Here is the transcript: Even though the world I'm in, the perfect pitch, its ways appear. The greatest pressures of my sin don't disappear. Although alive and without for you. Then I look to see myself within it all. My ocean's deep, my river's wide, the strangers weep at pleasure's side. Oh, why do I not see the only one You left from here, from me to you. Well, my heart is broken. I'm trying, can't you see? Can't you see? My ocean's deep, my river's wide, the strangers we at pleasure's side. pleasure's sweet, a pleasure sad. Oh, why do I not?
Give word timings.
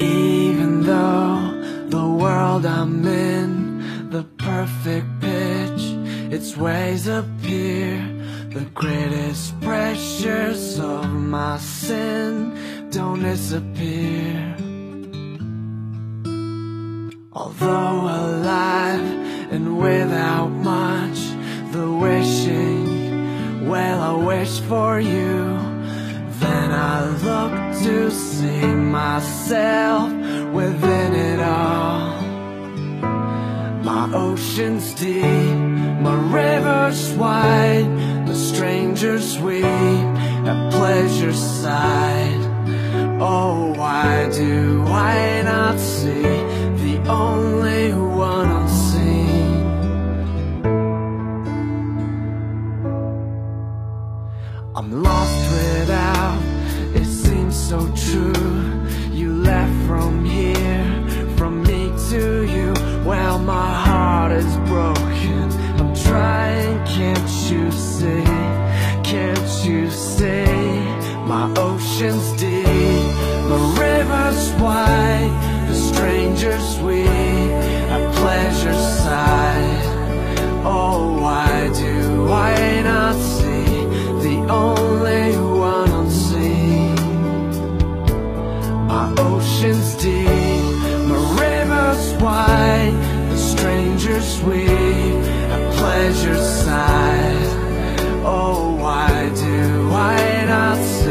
Even 0.00 0.82
though 0.82 1.88
the 1.88 2.08
world 2.08 2.64
I'm 2.64 3.04
in, 3.04 4.08
the 4.08 4.22
perfect 4.38 5.06
pitch, 5.20 5.82
its 6.32 6.56
ways 6.56 7.06
appear. 7.06 7.98
The 8.48 8.64
greatest 8.72 9.60
pressures 9.60 10.78
of 10.80 11.10
my 11.12 11.58
sin 11.58 12.88
don't 12.90 13.22
disappear. 13.22 14.56
Although 17.34 18.00
alive 18.22 19.24
and 19.54 19.78
without 19.78 20.43
for 24.44 25.00
you. 25.00 25.58
Then 26.38 26.70
I 26.70 27.06
look 27.28 27.52
to 27.84 28.10
see 28.10 28.66
myself 28.66 30.12
within 30.52 31.14
it 31.14 31.40
all. 31.40 32.20
My 33.82 34.12
ocean's 34.12 34.92
deep, 34.94 35.56
my 36.06 36.14
river's 36.30 37.12
wide, 37.14 37.86
the 38.26 38.34
strangers 38.34 39.38
weep 39.38 39.64
at 39.64 40.72
pleasure's 40.72 41.42
side. 41.62 42.42
Oh, 43.20 43.72
why 43.74 44.28
do 44.30 44.82
I 44.82 45.42
not 45.42 45.78
see 45.78 46.22
the 46.22 47.02
only 47.08 47.94
one 47.94 48.03
You 58.14 59.34
left 59.34 59.86
from 59.88 60.24
here, 60.24 60.86
from 61.36 61.62
me 61.64 61.90
to 62.10 62.44
you. 62.44 62.72
Well, 63.04 63.40
my 63.40 63.72
heart 63.86 64.30
is 64.32 64.56
broken. 64.68 65.50
I'm 65.80 65.94
trying, 65.96 66.86
can't 66.86 67.30
you 67.50 67.72
see? 67.72 68.24
Can't 69.02 69.64
you 69.64 69.90
see? 69.90 70.44
My 71.26 71.52
ocean's 71.56 72.32
deep, 72.40 72.66
my 73.50 73.60
river's 73.80 74.52
wide, 74.62 75.66
the 75.68 75.74
strangers 75.74 76.78
we 76.80 77.02
at 77.94 78.14
pleasure's 78.14 79.02
side. 79.02 79.53
pleasure's 94.14 94.38
sweet, 94.38 94.68
a 94.68 95.72
pleasure 95.76 96.36
sad. 96.36 98.24
Oh, 98.24 98.76
why 98.76 99.30
do 99.34 99.90
I 99.90 100.44
not? 100.46 101.03